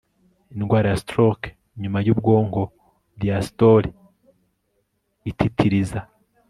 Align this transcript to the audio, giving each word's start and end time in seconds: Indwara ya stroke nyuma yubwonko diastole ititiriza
Indwara 0.53 0.87
ya 0.91 0.99
stroke 1.03 1.47
nyuma 1.81 1.99
yubwonko 2.05 2.61
diastole 3.19 3.87
ititiriza 5.29 5.99